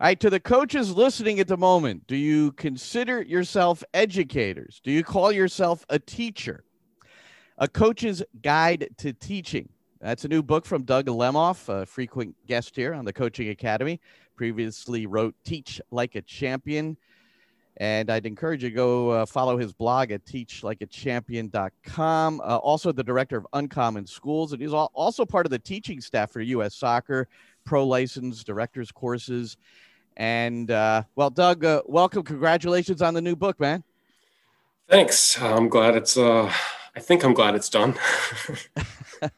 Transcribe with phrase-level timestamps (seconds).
[0.00, 4.80] All right, to the coaches listening at the moment, do you consider yourself educators?
[4.84, 6.62] Do you call yourself a teacher?
[7.58, 9.68] A Coach's Guide to Teaching.
[10.00, 14.00] That's a new book from Doug Lemov, a frequent guest here on the Coaching Academy.
[14.36, 16.96] Previously wrote Teach Like a Champion.
[17.78, 22.40] And I'd encourage you to go uh, follow his blog at teachlikeachampion.com.
[22.40, 24.52] Uh, also, the director of Uncommon Schools.
[24.52, 26.76] And he's also part of the teaching staff for U.S.
[26.76, 27.26] Soccer,
[27.64, 29.56] pro license, director's courses.
[30.18, 32.24] And uh, well, Doug, uh, welcome.
[32.24, 33.84] Congratulations on the new book, man.
[34.88, 35.40] Thanks.
[35.40, 36.52] I'm glad it's, uh,
[36.96, 37.94] I think I'm glad it's done.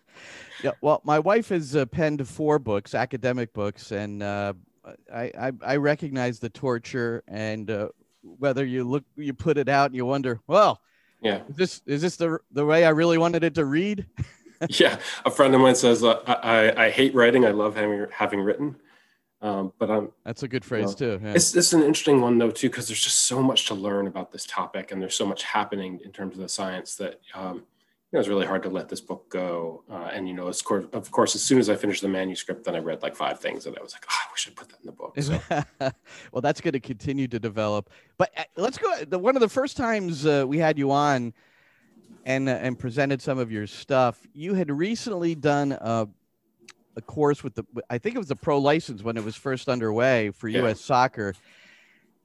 [0.64, 0.70] yeah.
[0.80, 4.54] Well, my wife has uh, penned four books, academic books, and uh,
[5.12, 7.88] I, I, I, recognize the torture and uh,
[8.22, 10.80] whether you look, you put it out and you wonder, well,
[11.20, 14.06] yeah, is this, is this the, the way I really wanted it to read?
[14.70, 14.98] yeah.
[15.26, 17.44] A friend of mine says, I, I, I hate writing.
[17.44, 18.76] I love having, having written
[19.42, 21.24] um, but I'm that's a good phrase you know, too.
[21.24, 21.32] Yeah.
[21.32, 24.32] It's, it's an interesting one though too because there's just so much to learn about
[24.32, 27.62] this topic and there's so much happening in terms of the science that um, you
[28.16, 29.82] know it's really hard to let this book go.
[29.90, 32.64] Uh, and you know, of course, of course, as soon as I finished the manuscript,
[32.64, 34.80] then I read like five things and I was like, oh, we should put that
[34.80, 35.18] in the book.
[35.18, 35.40] So.
[36.32, 37.88] well, that's going to continue to develop.
[38.18, 39.04] But uh, let's go.
[39.04, 41.32] The, one of the first times uh, we had you on
[42.26, 46.08] and uh, and presented some of your stuff, you had recently done a
[46.96, 49.68] a course with the I think it was the pro license when it was first
[49.68, 50.60] underway for yeah.
[50.60, 50.80] U.S.
[50.80, 51.34] Soccer,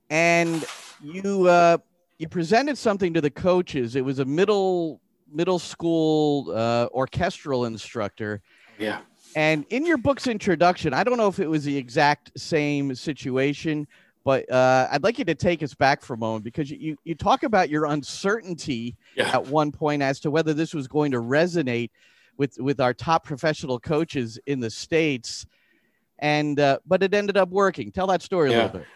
[0.10, 0.66] and
[1.02, 1.78] you uh,
[2.18, 3.96] you presented something to the coaches.
[3.96, 8.42] It was a middle middle school uh, orchestral instructor.
[8.78, 9.00] Yeah.
[9.36, 13.86] And in your book's introduction, I don't know if it was the exact same situation,
[14.24, 17.16] but uh, I'd like you to take us back for a moment because you, you
[17.16, 19.30] talk about your uncertainty yeah.
[19.34, 21.90] at one point as to whether this was going to resonate
[22.38, 25.46] with with our top professional coaches in the states
[26.20, 27.92] and uh, but it ended up working.
[27.92, 28.88] Tell that story a little bit.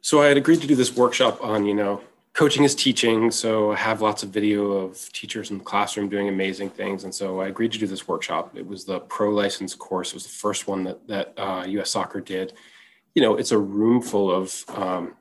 [0.00, 2.00] So i had agreed to do this workshop on you know
[2.32, 6.28] coaching is teaching so i have lots of video of teachers in the classroom doing
[6.28, 8.56] amazing things and so i agreed to do this workshop.
[8.56, 10.10] It was the pro license course.
[10.10, 12.52] It was the first one that that uh, us soccer did.
[13.14, 15.14] You know it's a room full of um,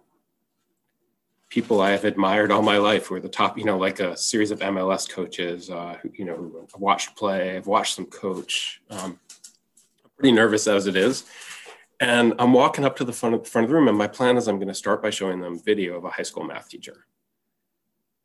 [1.49, 4.17] people I have admired all my life who are the top, you know, like a
[4.17, 8.81] series of MLS coaches, uh, who, you know, I've watched play, I've watched them coach.
[8.89, 9.19] Um,
[10.03, 11.23] I'm pretty nervous as it is.
[11.99, 14.37] And I'm walking up to the front of, front of the room, and my plan
[14.37, 17.05] is I'm going to start by showing them video of a high school math teacher.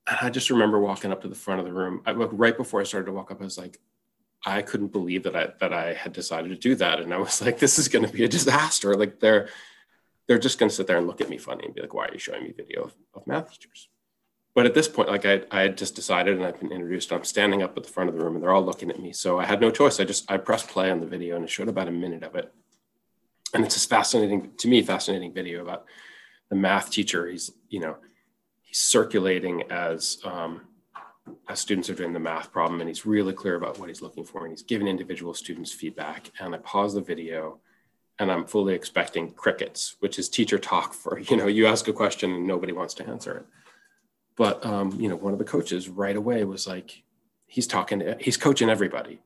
[0.06, 2.02] And I just remember walking up to the front of the room.
[2.04, 3.78] I, right before I started to walk up, I was like,
[4.44, 7.40] I couldn't believe that I that I had decided to do that, and I was
[7.40, 8.94] like, this is going to be a disaster.
[8.94, 9.48] Like they're
[10.32, 12.06] they're just going to sit there and look at me funny and be like, why
[12.06, 13.90] are you showing me video of, of math teachers?
[14.54, 17.22] But at this point, like I, I had just decided and I've been introduced, I'm
[17.22, 19.12] standing up at the front of the room and they're all looking at me.
[19.12, 20.00] So I had no choice.
[20.00, 22.34] I just, I pressed play on the video and it showed about a minute of
[22.34, 22.50] it.
[23.52, 25.84] And it's this fascinating, to me, fascinating video about
[26.48, 27.28] the math teacher.
[27.28, 27.96] He's, you know,
[28.62, 30.62] he's circulating as, um,
[31.50, 34.24] as students are doing the math problem and he's really clear about what he's looking
[34.24, 36.30] for and he's giving individual students feedback.
[36.40, 37.60] And I pause the video
[38.22, 41.92] and I'm fully expecting crickets, which is teacher talk for, you know, you ask a
[41.92, 43.46] question and nobody wants to answer it.
[44.36, 47.02] But, um, you know, one of the coaches right away was like,
[47.46, 49.20] he's talking, to, he's coaching everybody.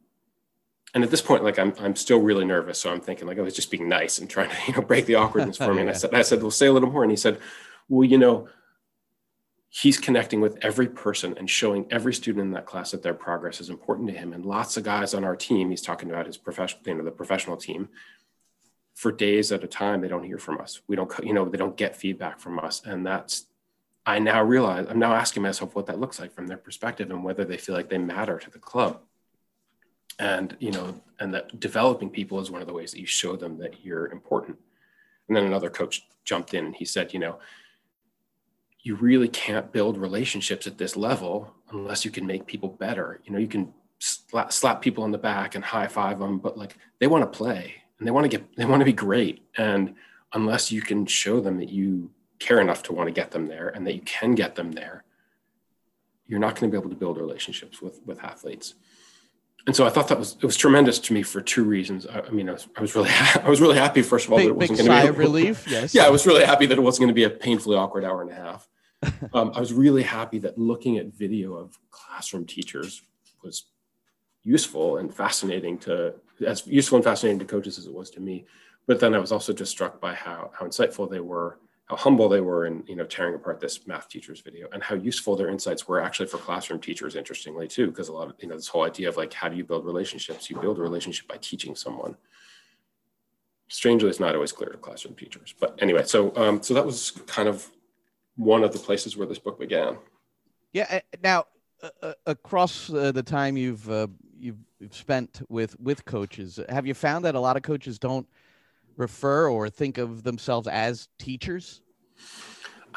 [0.94, 2.80] And at this point, like I'm, I'm still really nervous.
[2.80, 5.06] So I'm thinking like, I was just being nice and trying to, you know, break
[5.06, 5.82] the awkwardness for me.
[5.82, 7.02] And I said, I said, well, say a little more.
[7.02, 7.38] And he said,
[7.88, 8.48] well, you know,
[9.68, 13.60] he's connecting with every person and showing every student in that class that their progress
[13.60, 14.32] is important to him.
[14.32, 17.10] And lots of guys on our team, he's talking about his professional, you know, the
[17.10, 17.90] professional team,
[18.96, 20.80] for days at a time they don't hear from us.
[20.88, 22.82] We don't you know they don't get feedback from us.
[22.84, 23.46] And that's
[24.06, 27.24] i now realize i'm now asking myself what that looks like from their perspective and
[27.24, 29.00] whether they feel like they matter to the club.
[30.18, 33.36] And you know and that developing people is one of the ways that you show
[33.36, 34.58] them that you're important.
[35.28, 37.38] And then another coach jumped in and he said you know
[38.80, 43.20] you really can't build relationships at this level unless you can make people better.
[43.24, 46.56] You know you can slap, slap people on the back and high five them but
[46.56, 49.44] like they want to play and they want to get they want to be great
[49.56, 49.94] and
[50.32, 53.68] unless you can show them that you care enough to want to get them there
[53.68, 55.04] and that you can get them there
[56.26, 58.74] you're not going to be able to build relationships with with athletes
[59.66, 62.06] and so I thought that was it was tremendous to me for two reasons.
[62.06, 63.10] I, I mean, I was, I was, really
[63.44, 65.18] I was really happy first of all big, that it wasn't going to be a,
[65.18, 65.66] relief.
[65.71, 65.94] Yes.
[65.94, 68.22] Yeah, I was really happy that it wasn't going to be a painfully awkward hour
[68.22, 68.68] and a half.
[69.34, 73.03] um, I was really happy that looking at video of classroom teachers
[73.42, 73.65] was
[74.44, 78.47] useful and fascinating to as useful and fascinating to coaches as it was to me.
[78.86, 82.28] But then I was also just struck by how how insightful they were, how humble
[82.28, 85.48] they were in you know tearing apart this math teacher's video, and how useful their
[85.48, 87.16] insights were actually for classroom teachers.
[87.16, 89.56] Interestingly too, because a lot of you know this whole idea of like how do
[89.56, 90.48] you build relationships?
[90.50, 92.16] You build a relationship by teaching someone.
[93.68, 95.54] strangely, it's not always clear to classroom teachers.
[95.59, 97.68] But anyway, so um, so that was kind of
[98.36, 99.97] one of the places where this book began.
[100.72, 101.00] Yeah.
[101.22, 101.47] Now,
[102.03, 104.06] uh, across uh, the time you've uh,
[104.38, 108.27] you've, you've spent with with coaches, have you found that a lot of coaches don't
[108.97, 111.83] refer or think of themselves as teachers?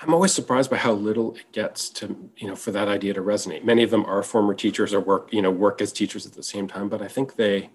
[0.02, 3.22] I'm always surprised by how little it gets to, you know, for that idea to
[3.22, 3.66] resonate.
[3.66, 6.44] Many of them are former teachers or work, you know, work as teachers at the
[6.44, 6.88] same time.
[6.88, 7.70] But I think they,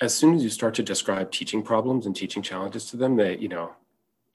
[0.00, 3.36] as soon as you start to describe teaching problems and teaching challenges to them, they,
[3.38, 3.72] you know,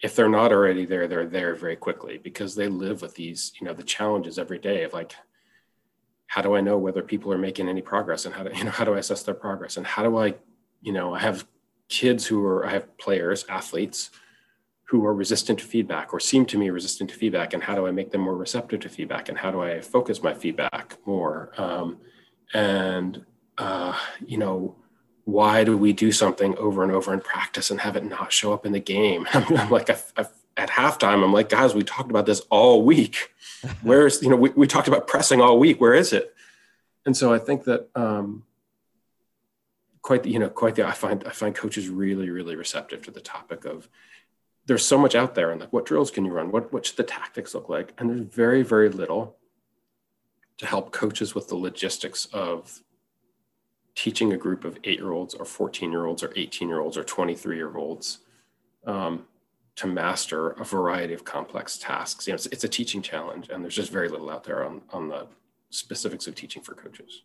[0.03, 3.65] if they're not already there, they're there very quickly because they live with these, you
[3.65, 5.15] know, the challenges every day of like,
[6.37, 8.69] how do I know whether people are making any progress and how do, you know,
[8.69, 9.75] how do I assess their progress?
[9.75, 10.35] And how do I,
[10.83, 11.47] you know, I have
[11.89, 14.11] kids who are, I have players, athletes
[14.83, 17.87] who are resistant to feedback or seem to me resistant to feedback and how do
[17.87, 19.29] i make them more receptive to feedback?
[19.29, 21.53] And how do i focus my feedback more?
[21.57, 21.97] Um,
[22.53, 23.25] and
[23.57, 24.75] uh, you know
[25.23, 28.53] why do we do something over and over in practice and have it not show
[28.53, 29.27] up in the game?
[29.33, 30.27] I'm like I, I,
[30.57, 33.33] at halftime i'm like guys we talked about this all week.
[33.81, 35.81] Where's you know we, we talked about pressing all week.
[35.81, 36.33] Where is it?
[37.05, 38.43] And so i think that um,
[40.01, 43.11] quite the, you know quite the i find i find coaches really really receptive to
[43.11, 43.89] the topic of
[44.67, 46.51] there's so much out there and like what drills can you run?
[46.51, 47.93] What what should the tactics look like?
[47.97, 49.37] And there's very very little
[50.57, 52.81] to help coaches with the logistics of
[53.95, 56.97] teaching a group of eight year olds or 14 year olds or 18 year olds
[56.97, 58.19] or 23 year olds
[58.85, 59.25] um,
[59.77, 63.63] to master a variety of complex tasks you know it's, it's a teaching challenge and
[63.63, 65.25] there's just very little out there on, on the
[65.69, 67.23] specifics of teaching for coaches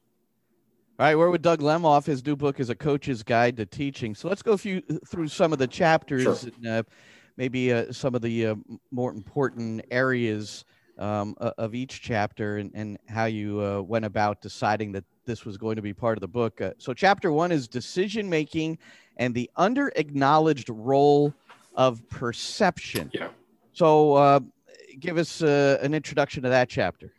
[0.99, 2.05] all right, we're with Doug Lemov.
[2.05, 4.15] His new book is A Coach's Guide to Teaching.
[4.15, 6.23] So let's go few, through some of the chapters.
[6.23, 6.51] Sure.
[6.59, 6.83] And, uh,
[7.37, 8.55] maybe uh, some of the uh,
[8.91, 10.65] more important areas
[10.99, 15.57] um, of each chapter and, and how you uh, went about deciding that this was
[15.57, 16.61] going to be part of the book.
[16.61, 18.79] Uh, so, chapter one is decision making
[19.17, 21.35] and the under acknowledged role
[21.75, 23.11] of perception.
[23.13, 23.29] Yeah.
[23.73, 24.41] So, uh,
[25.01, 27.13] give us uh, an introduction to that chapter.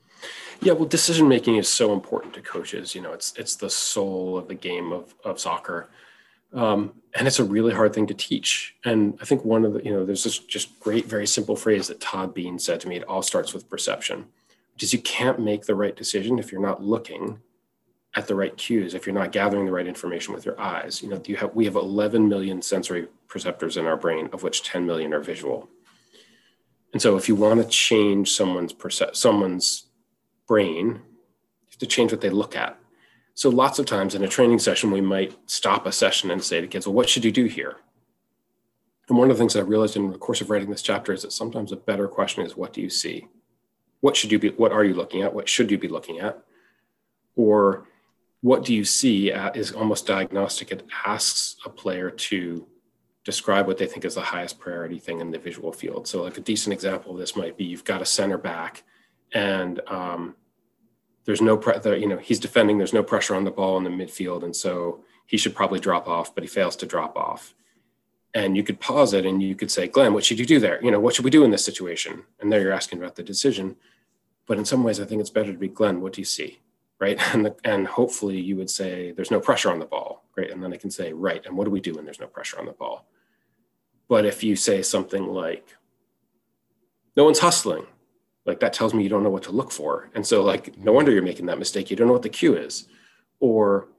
[0.62, 2.96] Yeah, well, decision making is so important to coaches.
[2.96, 5.90] You know, it's it's the soul of the game of of soccer.
[6.54, 8.76] Um, and it's a really hard thing to teach.
[8.86, 11.88] And I think one of the, you know, there's this just great, very simple phrase
[11.88, 12.96] that Todd Beane said to me.
[12.96, 14.26] It all starts with perception,
[14.74, 17.40] which is you can't make the right decision if you're not looking
[18.16, 21.02] at the right cues, if you're not gathering the right information with your eyes.
[21.02, 24.64] You know, you have we have 11 million sensory perceptors in our brain, of which
[24.64, 25.70] 10 million are visual.
[26.92, 29.88] And so, if you want to change someone's perce- someone's
[30.48, 32.78] brain, you have to change what they look at.
[33.36, 36.62] So lots of times in a training session, we might stop a session and say
[36.62, 37.78] to kids, well, what should you do here?
[39.10, 41.24] And one of the things I realized in the course of writing this chapter is
[41.24, 43.28] that sometimes a better question is, what do you see?
[44.02, 45.34] What should you be, what are you looking at?
[45.34, 46.44] What should you be looking at?
[47.36, 47.88] Or
[48.44, 50.70] what do you see at, is almost diagnostic.
[50.70, 52.68] It asks a player to
[53.24, 56.10] describe what they think is the highest priority thing in the visual field.
[56.10, 58.84] So like a decent example of this might be, you've got a center back
[59.34, 60.36] and um,
[61.24, 63.86] there's no pre- the, you know he's defending there's no pressure on the ball in
[63.86, 67.56] the midfield and so he should probably drop off but he fails to drop off.
[68.34, 70.84] And you could pause it and you could say glenn what should you do there?
[70.84, 72.26] You know what should we do in this situation?
[72.42, 73.78] And there you're asking about the decision.
[74.48, 76.60] But in some ways i think it's better to be glenn what do you see
[77.00, 77.20] right?
[77.34, 80.64] And the, and hopefully you would say there's no pressure on the ball great and
[80.64, 82.66] then i can say right and what do we do when there's no pressure on
[82.66, 83.08] the ball?
[84.10, 85.66] But if you say something like
[87.16, 87.86] no one's hustling
[88.46, 90.10] like that tells me you don't know what to look for.
[90.16, 91.90] And so like no wonder you're making that mistake.
[91.90, 92.88] You don't know what the cue is.
[93.40, 93.90] Or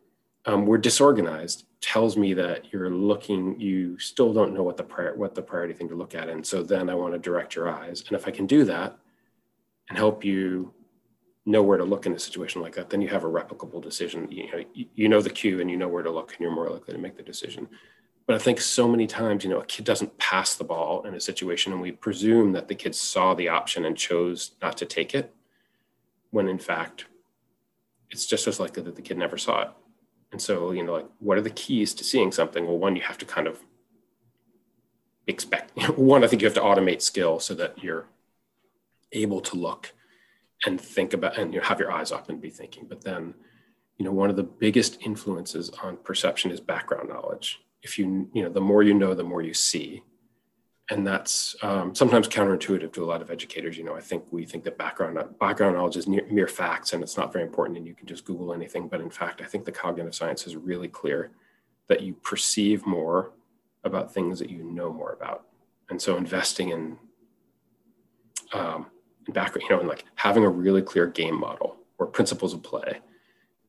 [0.47, 5.15] um, we're disorganized tells me that you're looking you still don't know what the prior,
[5.17, 6.29] what the priority thing to look at.
[6.29, 8.05] And so then i want to direct your eyes.
[8.07, 8.99] And if i can do that
[9.89, 10.74] and help you
[11.47, 14.27] know where to look in a situation like that then you have a replicable decision
[14.31, 16.71] you know you know the cue and you know where to look and you're more
[16.71, 17.69] likely to make the decision
[18.27, 21.15] but I think so many times, you know, a kid doesn't pass the ball in
[21.15, 24.87] a situation and we presume that the kid saw the option and chose not to
[24.87, 25.35] take it,
[26.31, 27.05] when in fact,
[28.11, 29.69] it's just as likely that the kid never saw it.
[30.33, 32.67] And so, you know, like, what are the keys to seeing something?
[32.67, 33.61] Well, one, you have to kind of
[35.27, 38.07] expect, one, I think you have to automate skill so that you're
[39.13, 39.93] able to look
[40.67, 42.87] and think about and you know, have your eyes up and be thinking.
[42.89, 43.35] But then,
[43.99, 47.61] you know, one of the biggest influences on perception is background knowledge.
[47.83, 50.03] If you you know the more you know the more you see.
[50.91, 53.79] And that's um, sometimes counterintuitive to a lot of educators.
[53.79, 57.03] You know i think we think that background background knowledge is near, mere facts and
[57.03, 58.89] it's not very important and you can just google anything.
[58.89, 61.33] But in fact i think the cognitive science is really clear
[61.89, 63.33] that you perceive more
[63.85, 65.47] about things that you know more about.
[65.91, 66.99] And so investing in
[68.53, 68.87] um,
[69.33, 72.99] background you know and like having a really clear game model or principles of play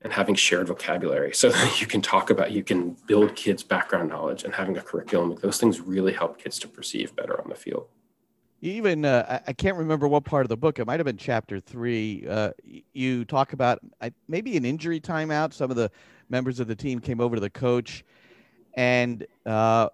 [0.02, 4.10] and having shared vocabulary so that you can talk about you can build kids background
[4.10, 7.56] knowledge and having a curriculum those things really help kids to perceive better on the
[7.56, 7.88] field
[8.62, 10.80] even uh, I can't remember what part of the book.
[10.80, 12.26] It might have been chapter three.
[12.28, 12.52] Uh,
[12.94, 13.80] you talk about
[14.28, 15.54] maybe an injury timeout.
[15.54, 15.92] Some of the
[16.30, 18.04] members of the team came over to the coach,
[18.74, 19.90] and uh,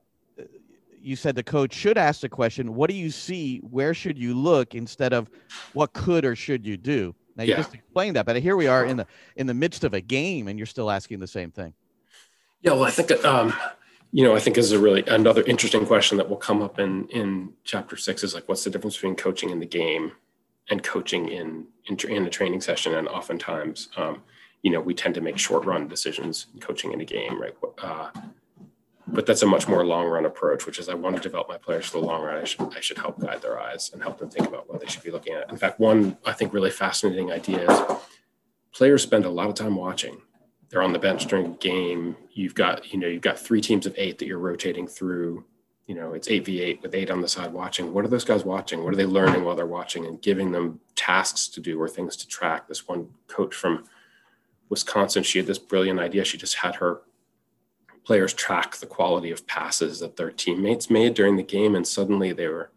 [1.02, 3.60] you said the coach should ask the question, "What do you see?
[3.60, 5.30] Where should you look?" instead of
[5.74, 7.58] "What could or should you do?" Now you yeah.
[7.58, 10.48] just explained that, but here we are in the in the midst of a game,
[10.48, 11.74] and you're still asking the same thing.
[12.62, 13.54] Yeah, well, I think um,
[14.12, 16.80] you know, I think this is a really another interesting question that will come up
[16.80, 20.12] in in chapter six is like, what's the difference between coaching in the game
[20.70, 22.96] and coaching in in, in a training session?
[22.96, 24.22] And oftentimes, um,
[24.64, 27.56] you know, we tend to make short run decisions coaching in a game, right?
[27.82, 28.10] Uh,
[29.14, 31.58] but that's a much more long run approach, which is I want to develop my
[31.58, 32.38] players for the long run.
[32.38, 34.88] I should I should help guide their eyes and help them think about what they
[34.88, 35.50] should be looking at.
[35.50, 37.82] In fact, one I think really fascinating idea is
[38.74, 40.22] players spend a lot of time watching
[40.72, 42.16] they're on the bench during a game.
[42.32, 45.44] You've got, you know, you've got three teams of eight that you're rotating through.
[45.86, 47.94] You know, it's eight v eight with eight on the side watching.
[47.94, 48.82] What are those guys watching?
[48.84, 52.16] What are they learning while they're watching and giving them tasks to do or things
[52.16, 52.70] to track?
[52.70, 53.84] This one coach from
[54.70, 56.24] Wisconsin, she had this brilliant idea.
[56.24, 57.02] She just had her
[58.04, 62.34] players track the quality of passes that their teammates made during the game, and suddenly
[62.34, 62.72] they were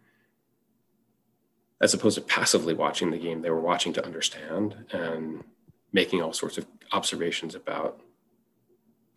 [1.81, 5.45] as opposed to passively watching the game, they were watching to understand and
[5.93, 8.01] making all sorts of observations about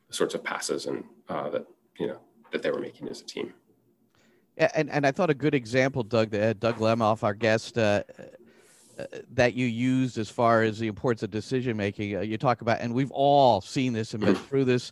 [0.10, 1.66] the sorts of passes and uh, that
[1.98, 2.20] you know
[2.52, 3.54] that they were making as a team.
[4.58, 8.04] And and I thought a good example, Doug, uh, Doug Lemov, our guest, uh,
[8.98, 12.16] uh, that you used as far as the importance of decision making.
[12.16, 14.92] Uh, you talk about, and we've all seen this and been through this,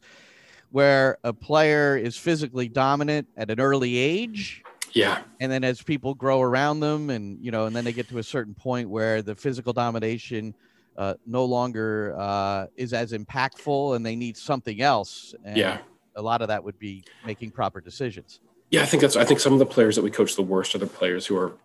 [0.71, 4.63] where a player is physically dominant at an early age.
[4.93, 5.23] Yeah.
[5.39, 8.17] And then as people grow around them, and you know, and then they get to
[8.17, 10.53] a certain point where the physical domination
[10.97, 15.35] uh, no longer uh, is as impactful and they need something else.
[15.43, 15.79] And yeah.
[16.17, 18.39] A lot of that would be making proper decisions.
[18.69, 20.73] Yeah, I think that's, I think some of the players that we coach the worst
[20.73, 21.57] are the players who are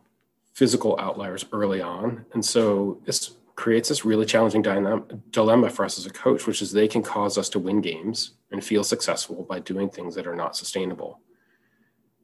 [0.54, 2.26] physical outliers early on.
[2.34, 3.30] And so this
[3.60, 7.36] creates this really challenging dilemma for us as a coach, which is they can cause
[7.36, 11.20] us to win games and feel successful by doing things that are not sustainable.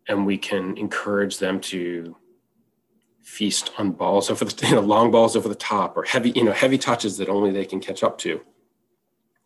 [0.09, 2.16] And we can encourage them to
[3.23, 6.45] feast on balls over the you know, long balls over the top or heavy you
[6.45, 8.40] know heavy touches that only they can catch up to.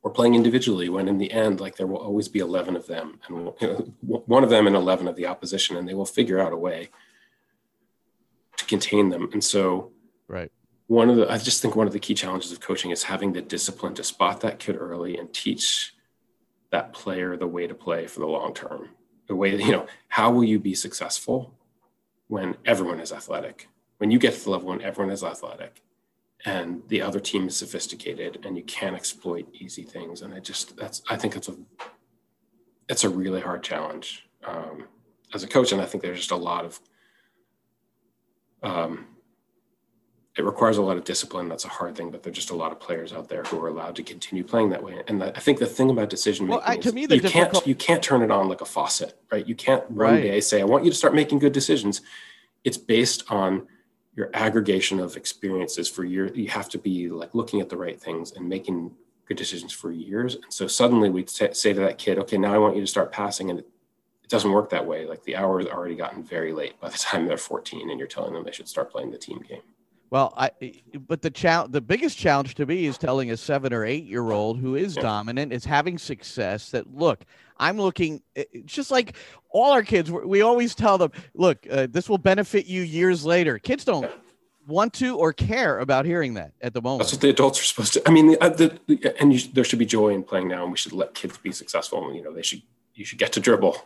[0.03, 3.19] Or playing individually when in the end like there will always be 11 of them
[3.27, 6.39] and you know, one of them and 11 of the opposition and they will figure
[6.39, 6.91] out a way
[8.59, 9.29] to contain them.
[9.33, 9.91] And so
[10.29, 10.53] right
[10.91, 13.33] one of the i just think one of the key challenges of coaching is having
[13.33, 15.95] the discipline to spot that kid early and teach
[16.71, 18.89] that player the way to play for the long term
[19.29, 21.55] the way you know how will you be successful
[22.31, 23.69] when everyone is athletic.
[23.99, 25.83] When you get to the level when everyone is athletic
[26.45, 30.23] and the other team is sophisticated and you can't exploit easy things.
[30.23, 31.57] And I just, that's, I think it's a,
[32.89, 34.85] it's a really hard challenge um,
[35.35, 35.73] as a coach.
[35.73, 36.81] And I think there's just a lot of,
[38.63, 39.07] um,
[40.41, 41.51] it requires a lot of discipline.
[41.51, 43.69] That's a hard thing, but there's just a lot of players out there who are
[43.69, 45.03] allowed to continue playing that way.
[45.07, 47.53] And I think the thing about decision making well, to me, you difficult...
[47.53, 49.47] can't you can't turn it on like a faucet, right?
[49.47, 50.23] You can't one right.
[50.23, 52.01] day say, "I want you to start making good decisions."
[52.65, 53.67] It's based on
[54.17, 56.33] your aggregation of experiences for years.
[56.35, 58.93] You have to be like looking at the right things and making
[59.27, 60.37] good decisions for years.
[60.37, 63.13] And so suddenly we say to that kid, "Okay, now I want you to start
[63.13, 63.69] passing," and it,
[64.25, 65.05] it doesn't work that way.
[65.05, 68.09] Like the hour has already gotten very late by the time they're 14, and you're
[68.09, 69.63] telling them they should start playing the team game.
[70.11, 70.50] Well, I
[71.07, 74.33] but the challenge, the biggest challenge to me is telling a seven or eight year
[74.33, 76.71] old who is dominant, is having success.
[76.73, 77.25] That look,
[77.59, 78.21] I'm looking.
[78.35, 79.14] It's just like
[79.50, 80.11] all our kids.
[80.11, 83.61] We always tell them, look, uh, this will benefit you years later.
[83.61, 84.11] Kids don't
[84.67, 87.00] want to or care about hearing that at the moment.
[87.02, 88.02] That's what the adults are supposed to.
[88.09, 90.73] I mean, the, uh, the, and you, there should be joy in playing now, and
[90.73, 92.12] we should let kids be successful.
[92.12, 92.62] You know, they should.
[92.95, 93.76] You should get to dribble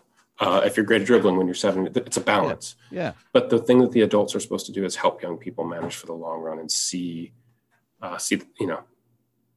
[0.40, 2.76] uh, if you're great at dribbling when you're seven, it's a balance.
[2.90, 3.00] Yeah.
[3.00, 3.12] yeah.
[3.32, 5.94] But the thing that the adults are supposed to do is help young people manage
[5.94, 7.32] for the long run and see,
[8.02, 8.80] uh, see, you know,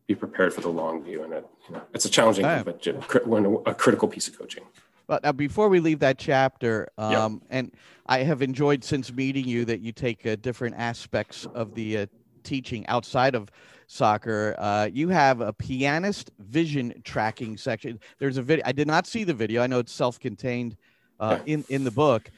[0.06, 1.24] be prepared for the long view.
[1.24, 2.64] And it, you know, it's a challenging, right.
[2.64, 4.64] but when a critical piece of coaching.
[5.08, 7.42] But now, before we leave that chapter, um, yep.
[7.50, 7.72] and
[8.08, 12.06] I have enjoyed since meeting you that you take uh, different aspects of the uh,
[12.44, 13.50] teaching outside of
[13.88, 14.56] soccer.
[14.58, 18.00] Uh, you have a pianist vision tracking section.
[18.20, 18.64] There's a video.
[18.68, 19.64] I did not see the video.
[19.64, 20.78] I know it's self-contained
[21.20, 22.30] uh, in in the book,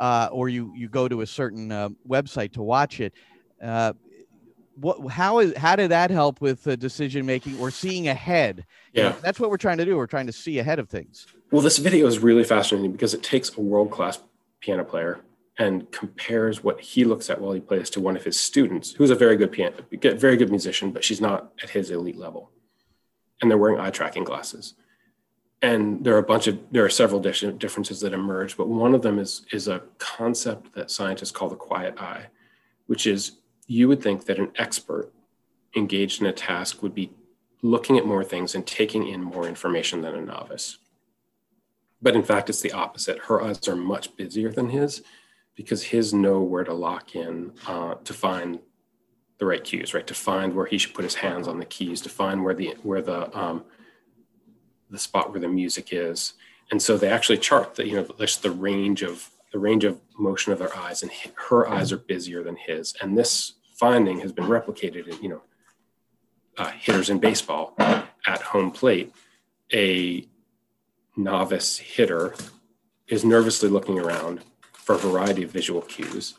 [0.00, 3.12] uh, or you you go to a certain uh, website to watch it.
[3.62, 3.92] Uh,
[4.76, 8.64] what how is how did that help with the decision making or seeing ahead?
[8.94, 9.96] Yeah, you know, that's what we're trying to do.
[9.96, 11.26] We're trying to see ahead of things.
[11.50, 14.18] Well, this video is really fascinating because it takes a world class
[14.60, 15.20] piano player
[15.58, 19.10] and compares what he looks at while he plays to one of his students, who's
[19.10, 19.76] a very good piano,
[20.16, 22.50] very good musician, but she's not at his elite level.
[23.40, 24.74] and they're wearing eye tracking glasses.
[25.60, 29.02] And there are a bunch of there are several differences that emerge, but one of
[29.02, 32.26] them is is a concept that scientists call the quiet eye,
[32.86, 33.32] which is
[33.66, 35.12] you would think that an expert
[35.76, 37.12] engaged in a task would be
[37.62, 40.78] looking at more things and taking in more information than a novice.
[42.00, 43.18] But in fact, it's the opposite.
[43.18, 45.02] Her eyes are much busier than his
[45.54, 48.58] because his know where to lock in uh, to find
[49.38, 50.06] the right cues, right?
[50.06, 52.76] To find where he should put his hands on the keys, to find where the
[52.82, 53.64] where the um,
[54.90, 56.34] the spot where the music is.
[56.70, 60.00] And so they actually chart the you know just the range of the range of
[60.18, 61.10] motion of their eyes, and
[61.48, 62.94] her eyes are busier than his.
[63.00, 65.42] And this finding has been replicated in you know
[66.56, 69.12] uh, hitters in baseball at home plate.
[69.72, 70.26] A
[71.16, 72.34] novice hitter
[73.08, 74.40] is nervously looking around
[74.82, 76.34] for a variety of visual cues.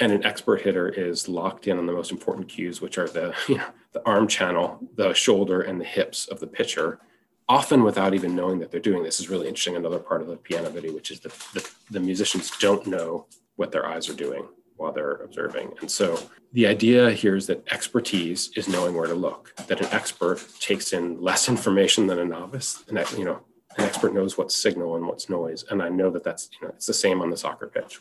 [0.00, 3.34] And an expert hitter is locked in on the most important cues, which are the,
[3.48, 7.00] you know, the arm channel, the shoulder, and the hips of the pitcher,
[7.48, 9.18] often without even knowing that they're doing this.
[9.20, 9.76] is really interesting.
[9.76, 13.26] Another part of the piano video, which is that the, the musicians don't know
[13.56, 15.72] what their eyes are doing while they're observing.
[15.80, 16.18] And so
[16.52, 20.92] the idea here is that expertise is knowing where to look, that an expert takes
[20.92, 23.40] in less information than a novice, and you know,
[23.78, 25.64] an expert knows what's signal and what's noise.
[25.70, 27.96] And I know that that's, you know, it's the same on the soccer pitch.